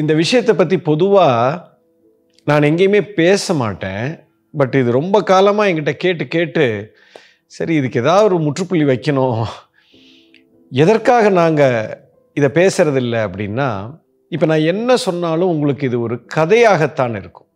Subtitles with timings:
[0.00, 1.72] இந்த விஷயத்தை பற்றி பொதுவாக
[2.48, 4.06] நான் எங்கேயுமே பேச மாட்டேன்.
[4.54, 6.64] பட் இது ரொம்ப காலமாக என்கிட்ட கேட்டு கேட்டு
[7.56, 9.42] சரி இதுக்கு ஏதாவது ஒரு முற்றுப்புள்ளி வைக்கணும்.
[10.72, 11.92] எதற்காக நாங்கள்
[12.38, 13.68] இதை பேசுறதில்ல அப்படின்னா
[14.32, 17.48] இப்போ நான் என்ன சொன்னாலும் உங்களுக்கு இது ஒரு கதையாகத்தான் இருக்கும்.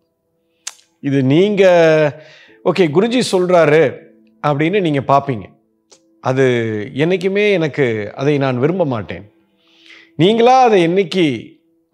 [1.08, 2.12] இது நீங்கள்
[2.70, 3.84] ஓகே குருஜி சொல்கிறாரு
[4.44, 5.46] அப்படின்னு நீங்கள் பார்ப்பீங்க
[6.28, 6.44] அது
[7.02, 7.86] என்றைக்குமே எனக்கு
[8.20, 9.24] அதை நான் விரும்ப மாட்டேன்.
[10.22, 11.26] நீங்களா அதை என்னைக்கு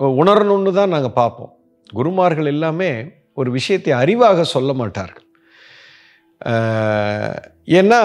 [0.01, 1.53] உணரணும்னு தான் நாங்கள் பார்ப்போம்.
[1.93, 2.91] குருமார்கள் எல்லாமே
[3.41, 5.25] ஒரு விஷயத்தை அறிவாக சொல்ல மாட்டார்கள்.
[7.79, 8.01] ஏன்னா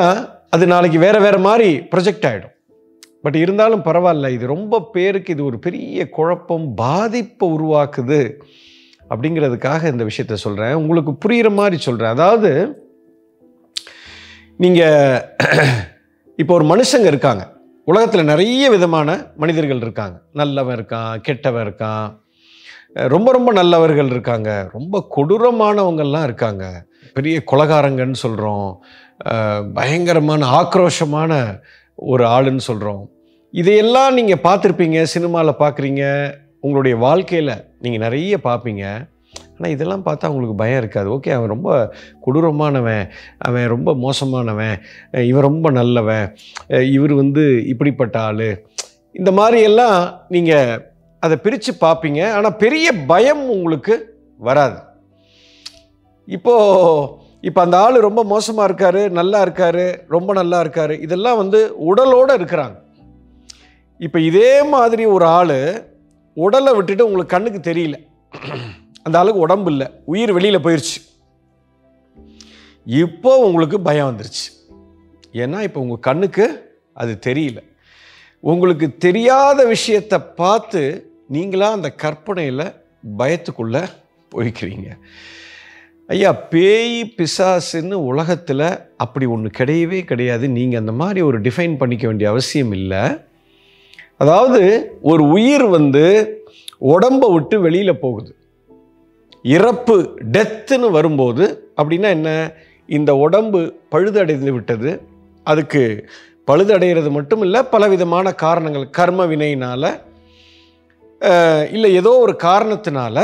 [0.55, 2.55] அது நாளைக்கு வேறு வேறு மாதிரி ப்ரொஜெக்ட் ஆகிடும்
[3.23, 8.21] பட் இருந்தாலும் பரவாயில்ல இது ரொம்ப பேருக்கு இது ஒரு பெரிய குழப்பம் பாதிப்பை உருவாக்குது
[9.11, 12.51] அப்படிங்கிறதுக்காக இந்த விஷயத்த சொல்கிறேன் உங்களுக்கு புரிகிற மாதிரி சொல்கிறேன் அதாவது
[14.63, 15.23] நீங்கள்
[16.41, 17.43] இப்போ ஒரு மனுஷங்க இருக்காங்க.
[17.89, 19.09] உலகத்தில் நிறைய விதமான
[19.41, 20.17] மனிதர்கள் இருக்காங்க.
[20.39, 22.07] நல்லவன் இருக்கான் கெட்டவன் இருக்கான்
[23.13, 24.49] ரொம்ப ரொம்ப நல்லவர்கள் இருக்காங்க.
[24.75, 26.65] ரொம்ப கொடூரமானவங்கள்லாம் இருக்காங்க.
[27.17, 28.69] பெரிய கொலகாரங்கன்னு சொல்கிறோம்
[29.77, 31.31] பயங்கரமான ஆக்ரோஷமான
[32.11, 33.03] ஒரு ஆளுன்னு சொல்கிறோம்
[33.53, 36.03] இதையெல்லாம் நீங்கள் பார்த்துருப்பீங்க சினிமாவில் பார்க்குறீங்க.
[36.65, 38.85] உங்களுடைய வாழ்க்கையில் நீங்கள் நிறைய பார்ப்பீங்க.
[39.59, 41.07] ஆனால் இதெல்லாம் பார்த்தா உங்களுக்கு பயம் இருக்காது.
[41.15, 41.69] ஓகே அவன் ரொம்ப
[42.25, 43.05] கொடூரமானவன்
[43.47, 44.75] அவன் ரொம்ப மோசமானவன்
[45.29, 46.27] இவன் ரொம்ப நல்லவன்
[46.97, 48.47] இவர் வந்து இப்படிப்பட்ட ஆள்.
[49.19, 49.97] இந்த மாதிரியெல்லாம்
[50.35, 50.75] நீங்கள்
[51.25, 52.21] அதை பிரித்து பார்ப்பீங்க.
[52.37, 53.95] ஆனால் பெரிய பயம் உங்களுக்கு
[54.49, 54.77] வராது.
[56.27, 59.85] இப்போது இப்போ அந்த ஆள் ரொம்ப மோசமாக இருக்காரு நல்லா இருக்காரு
[60.15, 62.75] ரொம்ப நல்லா இருக்காரு இதெல்லாம் வந்து உடலோடு இருக்கிறாங்க.
[64.07, 65.57] இப்போ இதே மாதிரி ஒரு ஆள்
[66.45, 67.97] உடலை விட்டுட்டு உங்களுக்கு கண்ணுக்கு தெரியல.
[69.03, 69.87] அந்த ஆளுக்கு உடம்பு இல்லை.
[70.05, 70.97] உயிர் வெளியில் போயிடுச்சு
[72.85, 74.45] இப்போ உங்களுக்கு பயம் வந்துருச்சு.
[75.33, 76.45] ஏன்னா இப்போ உங்கள் கண்ணுக்கு
[76.93, 77.59] அது தெரியல.
[78.51, 80.81] உங்களுக்கு தெரியாத விஷயத்தை பார்த்து
[81.33, 82.73] நீங்களாக அந்த கற்பனையில்
[83.19, 83.83] பயத்துக்குள்ளே
[84.35, 84.87] போய்க்கிறீங்க.
[86.07, 88.67] ஐயா பேய் பிசாசுன்னு உலகத்தில்
[88.97, 90.49] அப்படி ஒன்று கிடையவே கிடையாது.
[90.49, 93.03] நீங்கள் அந்த மாதிரி ஒரு டிஃபைன் பண்ணிக்க வேண்டிய அவசியம் இல்லை.
[94.17, 94.61] அதாவது
[95.01, 96.05] ஒரு உயிர் வந்து
[96.77, 98.31] உடம்பை விட்டு வெளியில் போகுது.
[99.43, 99.95] இறப்பு
[100.31, 101.45] டெத்துன்னு வரும்போது
[101.81, 102.29] அப்படின்னா என்ன?
[102.87, 103.61] இந்த உடம்பு
[103.91, 105.01] பழுதடைந்து விட்டது.
[105.43, 105.83] அதுக்கு
[106.51, 109.89] பழுதடைகிறது மட்டும் இல்லை பலவிதமான காரணங்கள் கர்ம வினையினால்
[111.71, 113.17] இல்லை ஏதோ ஒரு காரணத்தினால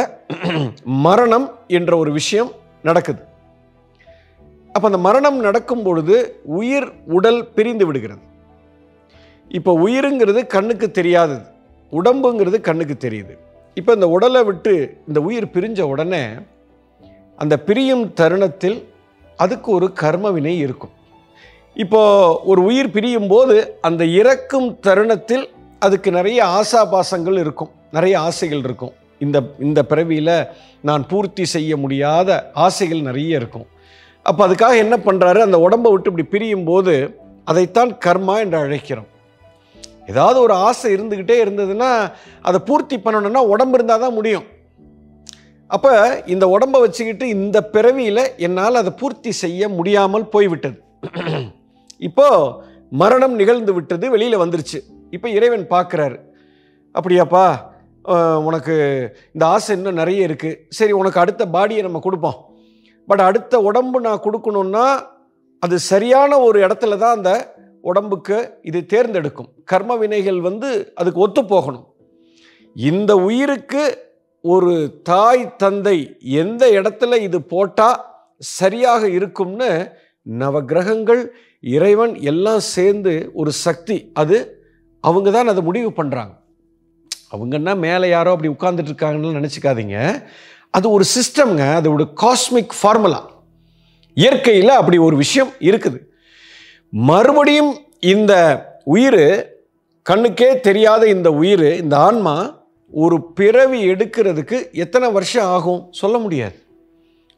[0.84, 2.52] மரணம் என்ற ஒரு விஷயம்
[2.84, 3.22] நடக்குது.
[4.74, 6.88] அப்போ அந்த மரணம் நடக்கும் பொழுது உயிர்
[7.18, 8.24] உடல் பிரிந்து விடுகிறது.
[9.50, 11.46] இப்போ உயிருங்கிறது கண்ணுக்கு தெரியாதது.
[11.92, 13.36] உடம்புங்கிறது கண்ணுக்கு தெரியுது.
[13.80, 14.74] இப்போ இந்த உடலை விட்டு
[15.08, 16.24] இந்த உயிர் பிரிஞ்ச உடனே
[17.42, 18.78] அந்த பிரியும் தருணத்தில்
[19.44, 20.94] அதுக்கு ஒரு கர்மவினை இருக்கும்.
[21.84, 22.02] இப்போ
[22.52, 23.56] ஒரு உயிர் பிரியும் போது
[23.88, 25.46] அந்த இறக்கும் தருணத்தில்
[25.86, 27.72] அதுக்கு நிறைய ஆசாபாசங்கள் இருக்கும்.
[27.98, 28.94] நிறைய ஆசைகள் இருக்கும்.
[29.26, 30.38] இந்த இந்த பிறவியில்
[30.88, 32.30] நான் பூர்த்தி செய்ய முடியாத
[32.68, 33.68] ஆசைகள் நிறைய இருக்கும்.
[34.30, 36.94] அப்போ அதுக்காக என்ன பண்ணுறாரு அந்த உடம்பை விட்டு இப்படி பிரியும் போது
[37.52, 39.10] அதைத்தான் கர்மா என்று அழைக்கிறோம்.
[40.12, 41.90] ஏதாவது ஒரு ஆசை இருந்துக்கிட்டே இருந்ததுன்னா
[42.48, 44.46] அதை பூர்த்தி பண்ணணும்னா உடம்பு இருந்தால் தான் முடியும்.
[45.76, 45.92] அப்போ
[46.34, 50.78] இந்த உடம்பை வச்சுக்கிட்டு இந்த பிறவியில் என்னால் அதை பூர்த்தி செய்ய முடியாமல் போய்விட்டது.
[52.08, 52.52] இப்போது
[53.02, 54.80] மரணம் நிகழ்ந்து விட்டது வெளியில் வந்துருச்சு.
[55.16, 56.18] இப்போ இறைவன் பார்க்குறாரு
[56.96, 57.46] அப்படியாப்பா
[58.48, 58.76] உனக்கு
[59.36, 62.38] இந்த ஆசை இன்னும் நிறைய இருக்குது சரி உனக்கு அடுத்த பாடியை நம்ம கொடுப்போம்.
[63.08, 64.86] பட் அடுத்த உடம்பு நான் கொடுக்கணுன்னா
[65.64, 67.32] அது சரியான ஒரு இடத்துல தான் அந்த
[67.90, 68.38] உடம்புக்கு
[68.70, 69.50] இது தேர்ந்தெடுக்கும்.
[69.72, 70.70] கர்ம வினைகள் வந்து
[71.02, 71.86] அதுக்கு ஒத்து போகணும்
[72.76, 73.84] இந்த உயிருக்கு
[74.54, 74.74] ஒரு
[75.10, 75.98] தாய் தந்தை
[76.42, 78.02] எந்த இடத்துல இது போட்டால்
[78.58, 79.70] சரியாக இருக்கும்னு
[80.26, 81.22] நவக்கிரகங்கள்
[81.76, 83.98] இறைவன் எல்லாம் சேர்ந்து ஒரு சக்தி.
[84.22, 84.38] அது
[85.04, 86.34] அவங்க தான் அதை முடிவு பண்ணுறாங்க
[87.36, 89.98] அவங்கன்னா மேலே யாரோ அப்படி உட்கார்ந்துட்டு இருக்காங்கன்னு நினச்சிக்காதீங்க.
[90.78, 93.22] அது ஒரு சிஸ்டம்ங்க அதோட காஸ்மிக் ஃபார்முலா
[94.24, 96.00] இயற்கையில் அப்படி ஒரு விஷயம் இருக்குது.
[96.96, 98.34] மறுபடியும் இந்த
[98.84, 99.24] உயிர்
[100.10, 102.36] கண்ணுக்கே தெரியாத இந்த உயிர் இந்த ஆன்மா
[102.92, 106.58] ஒரு பிறவி எடுக்கிறதுக்கு எத்தனை வருஷம் ஆகும் சொல்ல முடியாது.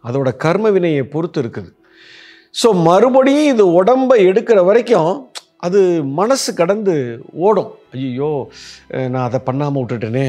[0.08, 1.70] அதோட கர்ம வினையை பொறுத்து இருக்குது.
[2.64, 5.30] ஸோ மறுபடியும் இது உடம்பை எடுக்கிற வரைக்கும்
[5.66, 5.80] அது
[6.18, 6.96] மனசு கடந்து
[7.48, 7.70] ஓடும்.
[7.98, 8.30] ஐயோ
[9.14, 10.26] நான் அதை பண்ணாமல் விட்டுட்டேனே.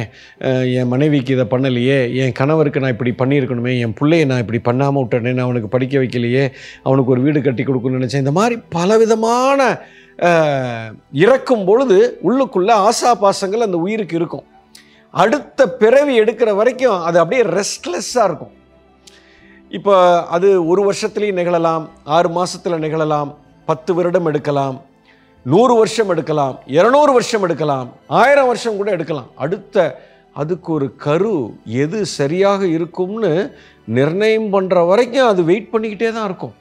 [0.79, 1.99] என் மனைவிக்கு இதை பண்ணலையே.
[2.23, 3.73] என் கணவருக்கு நான் இப்படி பண்ணியிருக்கணுமே.
[3.85, 6.45] என் பிள்ளையை நான் இப்படி பண்ணாமல் விட்டேனே நான் அவனுக்கு படிக்க வைக்கலையே.
[6.87, 8.25] அவனுக்கு ஒரு வீடு கட்டி கொடுக்கணும்னு நினச்சேன்.
[8.27, 9.69] இந்த மாதிரி பலவிதமான
[11.25, 11.99] இறக்கும் பொழுது
[12.29, 14.47] உள்ளுக்குள்ளே ஆசா பாசங்கள் அந்த உயிருக்கு இருக்கும்.
[15.23, 18.55] அடுத்த பிறவி எடுக்கிற வரைக்கும் அது அப்படியே ரெஸ்ட்லெஸ்ஸாக இருக்கும்.
[19.79, 19.95] இப்போ
[20.37, 21.85] அது ஒரு வருஷத்துலேயும் நிகழலாம்.
[22.17, 23.31] ஆறு மாதத்தில் நிகழலாம்.
[23.71, 24.77] பத்து வருடம் எடுக்கலாம்.
[25.47, 27.89] நூறு வருஷம் எடுக்கலாம் இரநூறு வருஷம் எடுக்கலாம்
[28.21, 29.29] ஆயிரம் வருஷம் கூட எடுக்கலாம்.
[29.45, 29.77] அடுத்த
[30.41, 31.37] அதுக்கு ஒரு கரு
[31.83, 33.31] எது சரியாக இருக்கும்னு
[33.97, 36.55] நிர்ணயம் பண்ணுற வரைக்கும் அது வெயிட் பண்ணிக்கிட்டே தான் இருக்கும்.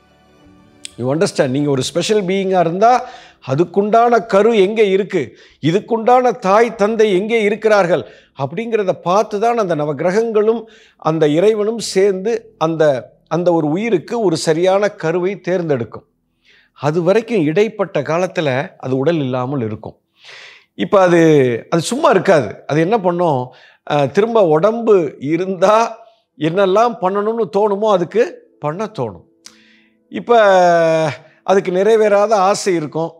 [0.99, 3.03] யூ அண்டர்ஸ்டாண்ட் நீங்கள் ஒரு ஸ்பெஷல் பீயிங்காக இருந்தால்
[3.51, 5.31] அதுக்குண்டான கரு எங்கே இருக்குது
[5.69, 8.03] இதுக்குண்டான தாய் தந்தை எங்கே இருக்கிறார்கள்?
[8.43, 10.61] அப்படிங்கிறத பார்த்து தான் அந்த நவகிரகங்களும்
[11.09, 12.33] அந்த இறைவனும் சேர்ந்து
[12.67, 12.83] அந்த
[13.35, 16.05] அந்த ஒரு உயிருக்கு ஒரு சரியான கருவை தேர்ந்தெடுக்கும்.
[16.85, 18.53] அது வரைக்கும் இடைப்பட்ட காலத்தில்
[18.85, 19.95] அது உடல் இல்லாமல் இருக்கும்.
[20.83, 21.21] இப்போ அது
[21.71, 22.49] அது சும்மா இருக்காது.
[22.69, 23.41] அது என்ன பண்ணும்?
[24.15, 24.95] திரும்ப உடம்பு
[25.33, 25.87] இருந்தால்
[26.47, 28.23] என்னெல்லாம் பண்ணணும்னு தோணுமோ அதுக்கு
[28.65, 29.25] பண்ண தோணும்.
[30.11, 30.37] இப்போ
[31.51, 33.11] அதுக்கு நிறைவேறாத ஆசை இருக்கும்.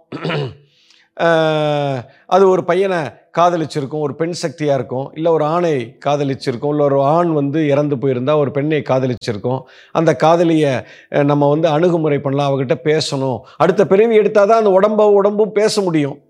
[2.29, 2.97] அது ஒரு பையனை
[3.37, 8.37] காதலிச்சிருக்கும் ஒரு பெண் சக்தியாக இருக்கும் இல்லை ஒரு ஆணை காதலிச்சிருக்கும் இல்லை ஒரு ஆண் வந்து இறந்து போயிருந்தால்
[8.37, 9.61] ஒரு பெண்ணை காதலிச்சிருக்கும்.
[9.91, 10.71] அந்த காதலியை
[11.09, 13.39] நம்ம வந்து அணுகுமுறை பண்ணலாம் அவகிட்ட பேசணும்.
[13.57, 16.21] அடுத்த பிறவி எடுத்தால் தான் அந்த உடம்ப உடம்பும் பேச முடியும்.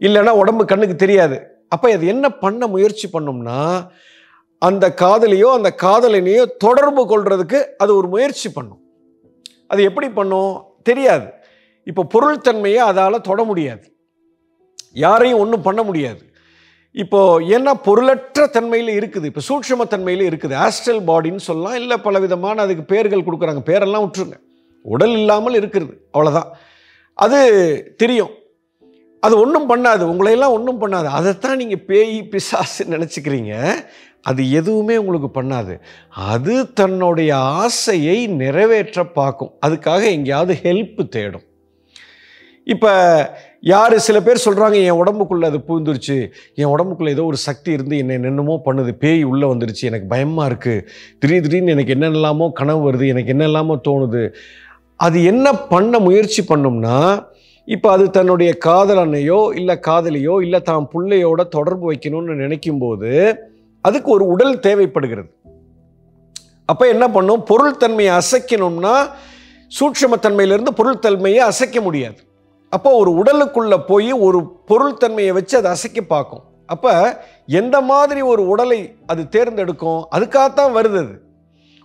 [0.00, 1.38] இல்லைன்னா உடம்பு கண்ணுக்கு தெரியாது.
[1.68, 3.88] அப்போ அது என்ன பண்ண முயற்சி பண்ணோம்னா
[4.58, 8.80] அந்த காதலியோ அந்த காதலனையோ தொடர்பு கொள்றதுக்கு அது ஒரு முயற்சி பண்ணும்.
[9.68, 10.64] அது எப்படி பண்ணும்?
[10.82, 11.26] தெரியாது.
[11.84, 13.84] இப்போ பொருள்தன்மையை அதால் தொட முடியாது.
[14.92, 16.30] யாரையும் ஒன்றும் பண்ண முடியாது.
[16.92, 19.24] இப்போது ஏன்னா பொருளற்ற தன்மையில் இருக்குது.
[19.24, 20.54] இப்போ சூட்சும தன்மையில் இருக்குது.
[20.54, 21.74] ஆஸ்ட்ரல் பாடின்னு சொல்லலாம்.
[21.74, 23.60] இல்லை பல விதமான அதுக்கு பேர்கள் கொடுக்குறாங்க.
[23.66, 24.32] பேரெல்லாம் விட்டுருங்க.
[24.82, 26.08] உடல் இல்லாமல் இருக்கிறது.
[26.14, 26.50] அவ்வளோதான்
[27.14, 28.30] அது தெரியும்.
[29.20, 30.04] அது ஒன்றும் பண்ணாது.
[30.12, 31.04] உங்களையெல்லாம் ஒன்றும் பண்ணாது.
[31.04, 33.74] அதைத்தான் நீங்கள் பேய் பிசாசு நினச்சிக்கிறீங்க.
[34.22, 35.80] அது எதுவுமே உங்களுக்கு பண்ணாது.
[36.08, 39.52] அது தன்னுடைய ஆசையை நிறைவேற்ற பார்க்கும்.
[39.66, 41.42] அதுக்காக எங்கேயாவது ஹெல்ப் தேடும்.
[42.66, 42.90] இப்போ
[43.60, 46.16] யார் சில பேர் சொல்கிறாங்க என் உடம்புக்குள்ளே அது பூந்துருச்சு.
[46.54, 48.92] என் உடம்புக்குள்ளே ஏதோ ஒரு சக்தி இருந்து என்னை என்னென்னமோ பண்ணுது.
[48.92, 49.84] பேய் உள்ளே வந்துருச்சு.
[49.84, 50.84] எனக்கு பயமாக இருக்குது
[51.18, 53.06] திடீர் திடீர்னு எனக்கு என்னென்னலாமோ கனவு வருது.
[53.06, 54.30] எனக்கு என்னெல்லாமோ தோணுது.
[54.96, 56.96] அது என்ன பண்ண முயற்சி பண்ணும்னா
[57.68, 63.10] இப்போ அது தன்னுடைய காதலனையோ இல்லை காதலியோ இல்லை தான் பிள்ளையோட தொடர்பு வைக்கணும்னு நினைக்கும்போது
[63.80, 65.30] அதுக்கு ஒரு உடல் தேவைப்படுகிறது.
[66.64, 67.42] அப்போ என்ன பண்ணும்?
[67.42, 68.94] பொருள் தன்மையை அசைக்கணும்னா
[69.78, 72.20] சூட்சமத்தன்மையிலிருந்து பொருள் தன்மையை அசைக்க முடியாது.
[72.72, 74.38] அப்போ ஒரு உடலுக்குள்ள போய் ஒரு
[74.70, 76.44] பொருள் தன்மையை வச்சு அதை அசைக்க பார்க்கும்.
[76.66, 76.92] அப்போ
[77.60, 80.00] எந்த மாதிரி ஒரு உடலை அது தேர்ந்தெடுக்கும்?
[80.16, 81.14] அதுக்காகத்தான் வருது அது.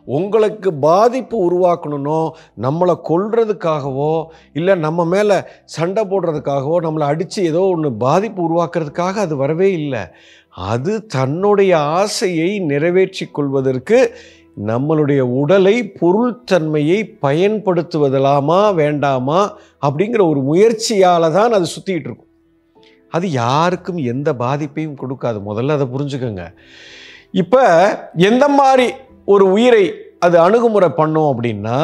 [0.07, 2.19] உங்களுக்கு பாதிப்பு உருவாக்கணும்னோ
[2.66, 4.13] நம்மளை கொல்றதுக்காகவோ
[4.57, 5.38] இல்லை நம்ம மேலே
[5.75, 10.04] சண்டை போடுறதுக்காகவோ நம்மளை அடித்து ஏதோ ஒன்று பாதிப்பு உருவாக்குறதுக்காக அது வரவே இல்லை.
[10.72, 13.98] அது தன்னுடைய ஆசையை நிறைவேற்றி கொள்வதற்கு
[14.69, 19.39] நம்மளுடைய உடலை பொருள்தன்மையை பயன்படுத்துவதலாமா வேண்டாமா
[19.88, 22.31] அப்படிங்கிற ஒரு முயற்சியால் தான் அது சுற்றிக்கிட்டு இருக்கும்.
[23.15, 25.39] அது யாருக்கும் எந்த பாதிப்பையும் கொடுக்காது.
[25.50, 26.45] முதல்ல அதை புரிஞ்சுக்கோங்க.
[27.42, 27.63] இப்போ
[28.30, 28.88] எந்த மாதிரி
[29.33, 29.86] ஒரு உயிரை
[30.25, 31.80] அது அணுகுமுறை பண்ணோம் அப்படின்னா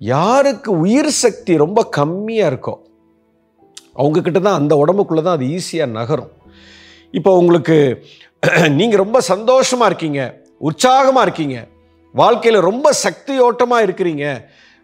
[0.00, 2.74] யாருக்கு உயிர் சக்தி ரொம்ப கம்மியாக இருக்கோ
[4.00, 6.32] அவங்கக்கிட்ட தான் அந்த உடம்புக்குள்ளே தான் அது ஈஸியாக நகரும்.
[7.18, 7.76] இப்போ உங்களுக்கு
[8.78, 10.22] நீங்கள் ரொம்ப சந்தோஷமாக இருக்கீங்க
[10.68, 11.56] உற்சாகமாக இருக்கீங்க
[12.20, 14.26] வாழ்க்கையில் ரொம்ப சக்தியோட்டமாக இருக்கிறீங்க.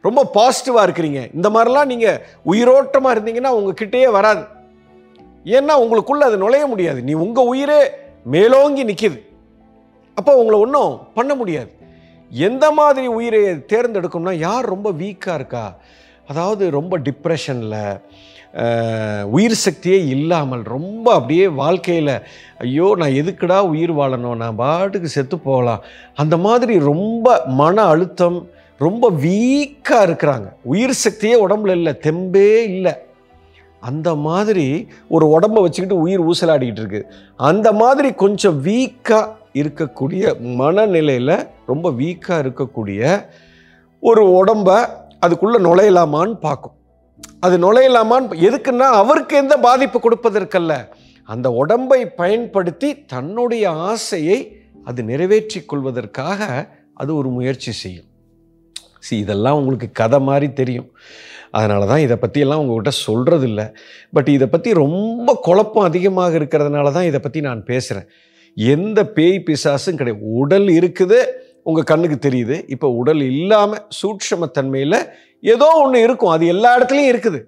[0.06, 1.20] ரொம்ப பாசிட்டிவாக இருக்கிறீங்க.
[1.34, 4.42] இந்த மாதிரிலாம் நீங்கள் உயிரோட்டமாக இருந்தீங்கன்னா உங்ககிட்டயே வராது.
[5.56, 7.02] ஏன்னா உங்களுக்குள்ள அது நுழைய முடியாது.
[7.02, 7.80] நீ உங்கள் உயிரே
[8.24, 9.18] மேலோங்கி நிற்கிது
[10.14, 11.70] அப்போ உங்களை ஒன்றும் பண்ண முடியாது.
[12.30, 13.40] எந்த மாதிரி உயிரை
[13.72, 15.64] தேர்ந்தெடுக்கணும்னா யார் ரொம்ப வீக்காக இருக்கா?
[16.30, 17.80] அதாவது ரொம்ப டிப்ரெஷனில்
[19.36, 22.14] உயிர் சக்தியே இல்லாமல் ரொம்ப அப்படியே வாழ்க்கையில்
[22.64, 25.82] ஐயோ நான் எதுக்குடா உயிர் வாழணும் நான் பாட்டுக்கு செத்து போகலாம்.
[26.22, 27.26] அந்த மாதிரி ரொம்ப
[27.60, 28.38] மன அழுத்தம்
[28.86, 30.48] ரொம்ப வீக்காக இருக்கிறாங்க.
[30.72, 32.94] உயிர் சக்தியே உடம்புல இல்லை தெம்பே இல்லை.
[33.82, 34.66] அந்த மாதிரி
[35.16, 37.08] ஒரு உடம்பை வச்சுக்கிட்டு உயிர் ஊசலாடிக்கிட்டு இருக்குது
[37.50, 40.24] அந்த மாதிரி கொஞ்சம் வீக்காக இருக்கக்கூடிய
[40.60, 41.36] மனநிலையில்
[41.70, 43.00] ரொம்ப வீக்காக இருக்கக்கூடிய
[44.02, 44.68] ஒரு உடம்ப
[45.24, 46.76] அதுக்குள்ளே நுழையலாமான்னு பார்க்கும்.
[47.44, 50.74] அது நுழையலாமான்னு எதுக்குன்னா அவருக்கு எந்த பாதிப்பு கொடுப்பதற்கல்ல.
[51.28, 54.38] அந்த உடம்பை பயன்படுத்தி தன்னுடைய ஆசையை
[54.90, 56.40] அது நிறைவேற்றி கொள்வதற்காக
[57.00, 58.08] அது ஒரு முயற்சி செய்யும்.
[59.06, 60.88] சி இதெல்லாம் உங்களுக்கு கதை மாதிரி தெரியும்.
[61.58, 63.66] அதனால தான் இதை பற்றியெல்லாம் உங்கள்கிட்ட சொல்கிறது இல்லை
[64.16, 68.08] பட் இதை பற்றி ரொம்ப குழப்பம் அதிகமாக இருக்கிறதுனால தான் இதை பற்றி நான் பேசுகிறேன்
[68.56, 70.22] எந்த பேய் பிசாசும் கிடையாது.
[70.42, 71.18] உடல் இருக்குது
[71.68, 72.56] உங்கள் கண்ணுக்கு தெரியுது.
[72.74, 74.98] இப்போ உடல் இல்லாமல் சூட்சமத்தன்மையில்
[75.54, 76.34] ஏதோ ஒன்று இருக்கும்.
[76.36, 77.40] அது எல்லா இடத்துலையும் இருக்குது.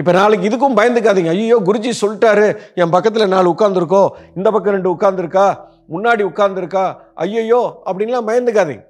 [0.00, 1.32] இப்போ நாளைக்கு இதுக்கும் பயந்துக்காதீங்க.
[1.36, 2.46] ஐயோ குருஜி சொல்லிட்டாரு.
[2.82, 4.02] என் பக்கத்தில் நாலு உட்காந்துருக்கோ
[4.38, 5.46] இந்த பக்கம் ரெண்டு உட்காந்துருக்கா
[5.94, 6.84] முன்னாடி உட்காந்துருக்கா
[7.24, 8.84] ஐயையோ அப்படின்லாம் பயந்துக்காதீங்க.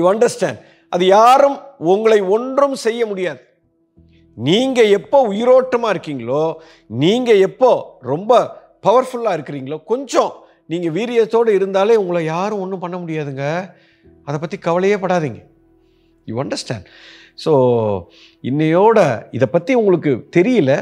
[0.00, 0.60] யூ அண்டர்ஸ்டாண்ட்
[0.94, 1.56] அது யாரும்
[1.92, 3.40] உங்களை ஒன்றும் செய்ய முடியாது.
[4.36, 6.44] நீங்கள் எப்போ உயிரோட்டமாக இருக்கீங்களோ
[7.02, 7.70] நீங்கள் எப்போ
[8.12, 8.38] ரொம்ப
[8.86, 10.30] பவர்ஃபுல்லாக இருக்கிறீங்களோ கொஞ்சம்
[10.72, 13.44] நீங்கள் வீரியத்தோடு இருந்தாலே உங்களை யாரும் ஒன்றும் பண்ண முடியாதுங்க.
[14.28, 15.40] அதை பற்றி கவலையே படாதீங்க.
[16.28, 16.88] யூ அண்டர்ஸ்டாண்ட்
[17.44, 17.52] ஸோ
[18.44, 18.98] இன்னையோட
[19.36, 20.72] இதை பற்றி உங்களுக்கு தெரியல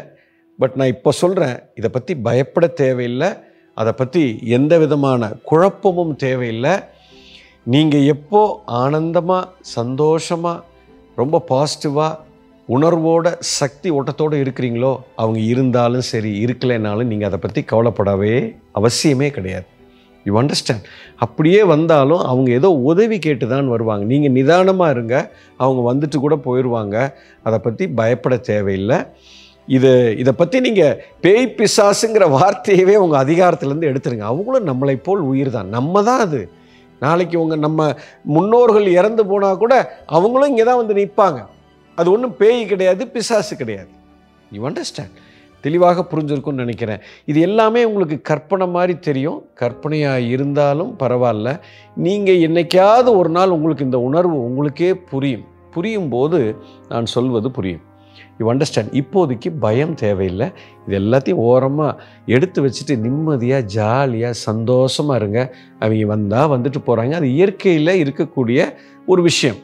[0.59, 3.29] பட் நான் இப்போ சொல்கிறேன் இதை பற்றி பயப்பட தேவையில்லை.
[3.77, 4.23] அதை பற்றி
[4.57, 6.75] எந்த விதமான குழப்பமும் தேவையில்லை.
[7.75, 8.41] நீங்கள் எப்போ
[8.83, 10.65] ஆனந்தமாக சந்தோஷமாக
[11.21, 12.21] ரொம்ப பாசிட்டிவாக
[12.69, 13.27] உணர்வோட
[13.59, 14.93] சக்தி ஓட்டத்தோடு இருக்கிறீங்களோ
[15.23, 18.35] அவங்க இருந்தாலும் சரி இருக்கலைனாலும் நீங்கள் அதை பற்றி கவலைப்படவே
[18.81, 19.69] அவசியமே கிடையாது.
[20.29, 20.87] யூ அண்டர்ஸ்டாண்ட்
[21.25, 24.05] அப்படியே வந்தாலும் அவங்க ஏதோ உதவி கேட்டு தான் வருவாங்க.
[24.13, 25.17] நீங்கள் நிதானமாக இருங்க.
[25.65, 26.97] அவங்க வந்துட்டு கூட போயிடுவாங்க
[27.49, 28.99] அதை பற்றி பயப்பட தேவையில்லை.
[29.77, 29.91] இது
[30.23, 34.27] இதை பற்றி நீங்கள் பேய் பிசாசுங்கிற வார்த்தையவே உங்கள் அதிகாரத்துலேருந்து எடுத்துருங்க.
[34.33, 35.69] அவங்களும் நம்மளை போல் உயிர் தான்.
[35.77, 36.41] நம்ம தான் அது.
[37.05, 37.81] நாளைக்கு உங்கள் நம்ம
[38.37, 39.75] முன்னோர்கள் இறந்து போனால் கூட
[40.17, 41.41] அவங்களும் இங்கே தான் வந்து நிற்பாங்க.
[41.99, 43.93] அது ஒன்றும் பேய் கிடையாது பிசாசு கிடையாது.
[44.57, 45.17] யூ அண்டர்ஸ்டாண்ட்
[45.61, 47.01] தெளிவாக புரிஞ்சிருக்கும்னு நினைக்கிறேன்.
[47.25, 49.47] இது எல்லாமே உங்களுக்கு கற்பனை மாதிரி தெரியும்.
[49.55, 51.61] கற்பனையாக இருந்தாலும் பரவாயில்ல.
[51.97, 55.45] நீங்கள் என்னைக்காவது ஒரு நாள் உங்களுக்கு இந்த உணர்வு உங்களுக்கே புரியும்.
[55.71, 56.57] புரியும் போது
[56.89, 57.81] நான் சொல்வது புரியும்.
[58.39, 60.51] யூ அண்டர்ஸ்டாண்ட் இப்போதைக்கு பயம் தேவையில்லை.
[60.87, 65.55] இது எல்லாத்தையும் ஓரமாக எடுத்து வச்சுட்டு நிம்மதியாக ஜாலியாக சந்தோஷமாக இருங்க.
[65.79, 68.75] அவங்க வந்தால் வந்துட்டு போகிறாங்க அது இயற்கையில் இருக்கக்கூடிய
[69.07, 69.57] ஒரு விஷயம்.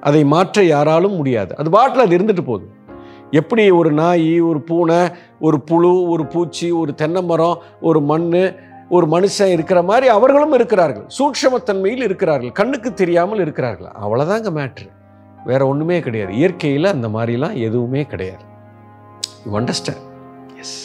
[0.00, 1.56] அதை மாற்ற யாராலும் முடியாது.
[1.56, 2.82] அது பாட்டில் அது இருந்துட்டு போகுது.
[3.38, 5.00] எப்படி ஒரு நாய் ஒரு பூனை
[5.40, 8.26] ஒரு புழு ஒரு பூச்சி ஒரு தென்னை மரம் ஒரு மண்
[8.88, 11.06] ஒரு மனுஷன் இருக்கிற மாதிரி அவர்களும் இருக்கிறார்கள்.
[11.18, 12.52] சூட்சமத்தன்மையில் இருக்கிறார்கள்.
[12.52, 13.90] கண்ணுக்கு தெரியாமல் இருக்கிறார்கள்.
[14.02, 14.88] அவ்வளோதாங்க மேட்ரு
[15.44, 16.32] வேற ஒன்றுமே கிடையாது.
[16.40, 18.44] இயற்கையில் அந்த மாதிரிலாம் எதுவுமே கிடையாது.
[19.46, 20.04] You understand
[20.60, 20.76] yes